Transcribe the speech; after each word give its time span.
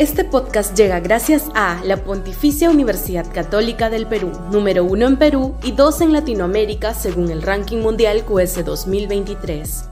Este 0.00 0.24
podcast 0.24 0.74
llega 0.74 0.98
gracias 0.98 1.50
a 1.54 1.78
la 1.84 1.98
Pontificia 1.98 2.70
Universidad 2.70 3.30
Católica 3.34 3.90
del 3.90 4.06
Perú, 4.06 4.32
número 4.50 4.82
uno 4.82 5.06
en 5.06 5.18
Perú 5.18 5.58
y 5.62 5.72
dos 5.72 6.00
en 6.00 6.14
Latinoamérica 6.14 6.94
según 6.94 7.30
el 7.30 7.42
ranking 7.42 7.82
mundial 7.82 8.24
QS 8.24 8.64
2023. 8.64 9.90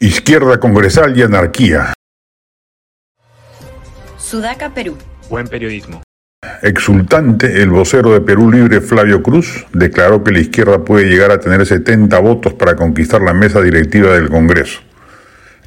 Izquierda 0.00 0.58
Congresal 0.58 1.16
y 1.16 1.22
Anarquía. 1.22 1.92
Sudaca, 4.18 4.74
Perú. 4.74 4.98
Buen 5.28 5.46
periodismo. 5.46 6.02
Exultante, 6.62 7.62
el 7.62 7.68
vocero 7.68 8.14
de 8.14 8.22
Perú 8.22 8.50
Libre, 8.50 8.80
Flavio 8.80 9.22
Cruz, 9.22 9.66
declaró 9.74 10.24
que 10.24 10.32
la 10.32 10.40
izquierda 10.40 10.84
puede 10.84 11.04
llegar 11.04 11.30
a 11.30 11.38
tener 11.38 11.66
70 11.66 12.18
votos 12.18 12.54
para 12.54 12.76
conquistar 12.76 13.20
la 13.20 13.34
mesa 13.34 13.60
directiva 13.60 14.14
del 14.14 14.30
Congreso. 14.30 14.80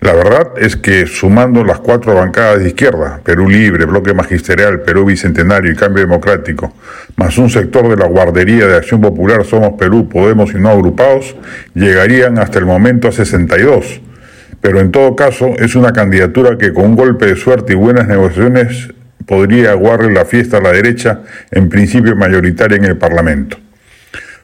La 0.02 0.13
verdad 0.13 0.54
es 0.58 0.76
que 0.76 1.05
sumando 1.05 1.63
las 1.63 1.80
cuatro 1.80 2.16
bancadas 2.16 2.59
de 2.59 2.70
izquierda, 2.70 3.22
Perú 3.23 3.49
Libre, 3.49 3.86
Bloque 3.86 4.16
Magisterial, 4.16 4.82
Perú 4.82 5.05
Bicentenario 5.05 5.72
y 5.72 5.76
Cambio 5.76 6.04
Democrático, 6.04 6.76
más 7.18 7.38
un 7.38 7.52
sector 7.52 7.88
de 7.88 7.96
la 7.96 8.08
guardería 8.08 8.66
de 8.66 8.76
Acción 8.76 8.99
Popular 8.99 9.46
Somos 9.46 9.74
Perú, 9.80 10.10
Podemos 10.10 10.55
y 10.55 10.58
no 10.58 10.70
agrupados, 10.70 11.35
llegarían 11.76 12.40
hasta 12.40 12.58
el 12.58 12.66
momento 12.66 13.08
a 13.08 13.12
62. 13.12 14.02
Pero 14.60 14.80
en 14.80 14.91
todo 14.91 15.16
caso 15.16 15.54
es 15.58 15.76
una 15.76 15.94
candidatura 15.94 16.58
que 16.58 16.74
con 16.74 16.85
un 16.85 16.96
golpe 16.96 17.27
de 17.27 17.35
suerte 17.35 17.74
y 17.74 17.76
buenas 17.76 18.08
negociaciones 18.08 18.90
podría 19.26 19.72
aguarle 19.72 20.13
la 20.13 20.26
fiesta 20.26 20.58
a 20.58 20.62
la 20.62 20.72
derecha, 20.72 21.22
en 21.52 21.70
principio 21.70 22.16
mayoritaria 22.16 22.77
en 22.77 22.86
el 22.86 22.98
Parlamento. 22.98 23.58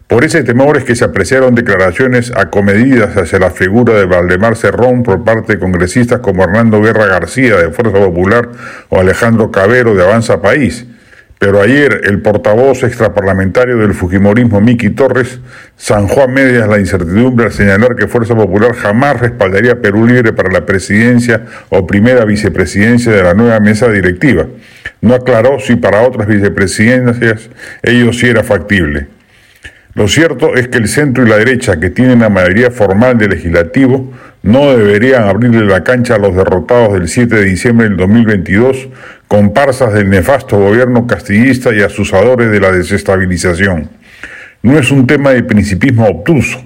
Por 0.09 0.25
ese 0.25 0.43
temor 0.43 0.75
es 0.75 0.85
que 0.85 0.95
se 0.95 1.05
apreciaron 1.05 1.53
declaraciones 1.53 2.31
acomedidas 2.35 3.15
hacia 3.15 3.37
la 3.37 3.51
figura 3.51 3.93
de 3.93 4.05
Valdemar 4.05 4.55
Cerrón 4.55 5.03
por 5.03 5.23
parte 5.23 5.53
de 5.53 5.59
congresistas 5.59 6.21
como 6.21 6.43
Hernando 6.43 6.81
Guerra 6.81 7.05
García 7.05 7.57
de 7.57 7.69
Fuerza 7.69 7.99
Popular 7.99 8.49
o 8.89 8.99
Alejandro 8.99 9.51
Cabero 9.51 9.93
de 9.93 10.01
Avanza 10.01 10.41
País, 10.41 10.87
pero 11.39 11.61
ayer 11.61 12.01
el 12.03 12.21
portavoz 12.21 12.83
extraparlamentario 12.83 13.77
del 13.77 13.93
Fujimorismo, 13.93 14.59
Miki 14.59 14.89
Torres, 14.89 15.39
zanjó 15.79 16.23
a 16.23 16.27
medias 16.27 16.67
la 16.67 16.79
incertidumbre 16.79 17.45
al 17.45 17.53
señalar 17.53 17.95
que 17.95 18.09
Fuerza 18.09 18.35
Popular 18.35 18.75
jamás 18.75 19.21
respaldaría 19.21 19.71
a 19.71 19.75
Perú 19.75 20.05
Libre 20.05 20.33
para 20.33 20.51
la 20.51 20.65
presidencia 20.65 21.45
o 21.69 21.87
primera 21.87 22.25
vicepresidencia 22.25 23.13
de 23.13 23.23
la 23.23 23.33
nueva 23.33 23.61
mesa 23.61 23.87
directiva. 23.87 24.47
No 24.99 25.15
aclaró 25.15 25.61
si 25.61 25.77
para 25.77 26.01
otras 26.01 26.27
vicepresidencias 26.27 27.49
ello 27.83 28.11
sí 28.11 28.27
era 28.27 28.43
factible. 28.43 29.07
Lo 29.95 30.09
cierto 30.09 30.55
es 30.55 30.67
que 30.67 30.77
el 30.77 30.87
centro 30.87 31.25
y 31.25 31.29
la 31.29 31.37
derecha, 31.37 31.79
que 31.79 31.89
tienen 31.89 32.19
la 32.19 32.29
mayoría 32.29 32.69
formal 32.69 33.17
del 33.17 33.31
legislativo, 33.31 34.13
no 34.43 34.71
deberían 34.75 35.23
abrirle 35.23 35.65
la 35.65 35.83
cancha 35.83 36.15
a 36.15 36.19
los 36.19 36.35
derrotados 36.35 36.93
del 36.93 37.07
7 37.07 37.35
de 37.35 37.43
diciembre 37.43 37.89
del 37.89 37.97
2022, 37.97 38.87
comparsas 39.29 39.93
del 39.93 40.09
nefasto 40.09 40.57
gobierno 40.57 41.05
castillista 41.05 41.71
y 41.71 41.81
asusadores 41.81 42.49
de 42.49 42.59
la 42.59 42.71
desestabilización. 42.71 43.87
No 44.63 44.79
es 44.79 44.89
un 44.89 45.05
tema 45.05 45.29
de 45.29 45.43
principismo 45.43 46.07
obtuso. 46.07 46.59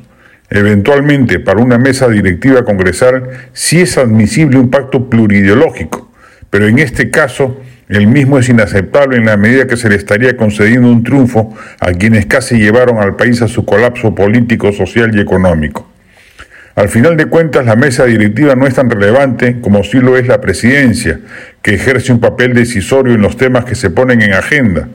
Eventualmente, 0.50 1.42
para 1.42 1.62
una 1.62 1.78
mesa 1.78 2.08
directiva 2.08 2.64
congresal, 2.64 3.30
sí 3.52 3.82
es 3.82 3.98
admisible 3.98 4.58
un 4.58 4.70
pacto 4.70 5.10
plurideológico, 5.10 6.10
pero 6.50 6.66
en 6.66 6.80
este 6.80 7.10
caso, 7.10 7.60
el 7.90 8.08
mismo 8.08 8.40
es 8.40 8.48
inaceptable 8.48 9.18
en 9.18 9.26
la 9.26 9.36
medida 9.36 9.68
que 9.68 9.76
se 9.76 9.90
le 9.90 9.96
estaría 9.96 10.38
concediendo 10.38 10.90
un 10.90 11.04
triunfo 11.04 11.54
a 11.82 11.92
quienes 11.92 12.28
casi 12.28 12.56
llevaron 12.56 12.98
al 12.98 13.18
país 13.18 13.42
a 13.42 13.50
su 13.50 13.66
colapso 13.66 14.16
político, 14.16 14.72
social 14.72 15.14
y 15.14 15.20
económico. 15.20 15.90
Al 16.76 16.90
final 16.90 17.18
de 17.18 17.28
cuentas, 17.28 17.66
la 17.68 17.76
mesa 17.76 18.06
directiva 18.06 18.56
no 18.56 18.66
es 18.66 18.74
tan 18.74 18.90
relevante 18.90 19.60
como 19.62 19.84
sí 19.84 20.00
lo 20.00 20.18
es 20.18 20.28
la 20.28 20.42
presidencia, 20.42 21.20
que 21.64 21.74
ejerce 21.76 22.12
un 22.12 22.20
papel 22.20 22.54
decisorio 22.54 23.16
en 23.16 23.22
los 23.22 23.38
temas 23.38 23.66
que 23.66 23.74
se 23.74 23.90
ponen 23.90 24.22
en 24.22 24.34
agenda. 24.34 24.90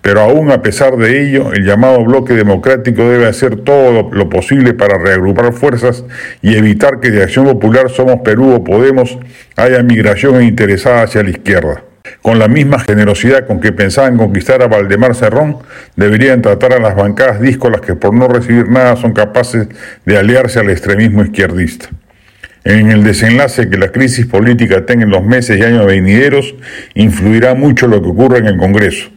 Pero 0.00 0.20
aún 0.20 0.50
a 0.50 0.62
pesar 0.62 0.96
de 0.96 1.22
ello, 1.22 1.52
el 1.52 1.64
llamado 1.64 2.02
bloque 2.02 2.34
democrático 2.34 3.08
debe 3.08 3.26
hacer 3.26 3.56
todo 3.56 4.10
lo 4.10 4.28
posible 4.28 4.74
para 4.74 4.98
reagrupar 4.98 5.52
fuerzas 5.52 6.04
y 6.42 6.56
evitar 6.56 6.98
que 7.00 7.10
de 7.10 7.22
Acción 7.22 7.44
Popular 7.44 7.90
Somos 7.90 8.20
Perú 8.24 8.54
o 8.54 8.64
Podemos 8.64 9.18
haya 9.56 9.82
migración 9.82 10.42
interesada 10.42 11.02
hacia 11.02 11.22
la 11.22 11.30
izquierda. 11.30 11.84
Con 12.22 12.38
la 12.38 12.48
misma 12.48 12.78
generosidad 12.80 13.46
con 13.46 13.60
que 13.60 13.72
pensaban 13.72 14.16
conquistar 14.16 14.62
a 14.62 14.66
Valdemar 14.66 15.14
Cerrón, 15.14 15.58
deberían 15.96 16.42
tratar 16.42 16.72
a 16.72 16.80
las 16.80 16.96
bancadas 16.96 17.40
díscolas 17.40 17.80
que 17.82 17.94
por 17.94 18.14
no 18.14 18.28
recibir 18.28 18.68
nada 18.68 18.96
son 18.96 19.12
capaces 19.12 19.68
de 20.04 20.16
aliarse 20.16 20.58
al 20.58 20.70
extremismo 20.70 21.22
izquierdista. 21.22 21.88
En 22.64 22.90
el 22.90 23.04
desenlace 23.04 23.68
que 23.68 23.76
la 23.76 23.92
crisis 23.92 24.24
política 24.24 24.86
tenga 24.86 25.04
en 25.04 25.10
los 25.10 25.22
meses 25.22 25.58
y 25.58 25.62
años 25.62 25.84
venideros, 25.84 26.54
influirá 26.94 27.54
mucho 27.54 27.86
lo 27.86 28.00
que 28.02 28.08
ocurra 28.08 28.38
en 28.38 28.46
el 28.46 28.56
Congreso. 28.56 29.10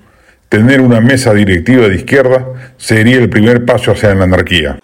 Tener 0.50 0.82
una 0.82 1.00
mesa 1.00 1.34
directiva 1.34 1.88
de 1.88 1.96
izquierda 1.96 2.46
sería 2.76 3.18
el 3.18 3.30
primer 3.30 3.64
paso 3.64 3.92
hacia 3.92 4.14
la 4.16 4.26
anarquía. 4.26 4.80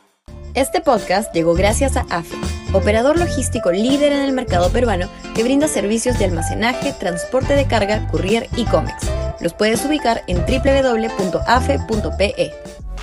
Este 0.55 0.79
podcast 0.79 1.33
llegó 1.33 1.55
gracias 1.55 1.97
a 1.97 2.05
AFE, 2.09 2.37
operador 2.73 3.19
logístico 3.19 3.71
líder 3.71 4.13
en 4.13 4.21
el 4.21 4.31
mercado 4.33 4.71
peruano 4.71 5.09
que 5.35 5.43
brinda 5.43 5.67
servicios 5.67 6.17
de 6.17 6.25
almacenaje, 6.25 6.93
transporte 6.97 7.55
de 7.55 7.65
carga, 7.65 8.07
courier 8.07 8.47
y 8.55 8.63
cómics. 8.65 9.09
Los 9.41 9.53
puedes 9.53 9.83
ubicar 9.83 10.21
en 10.27 10.37
www.afe.pe. 10.37 11.73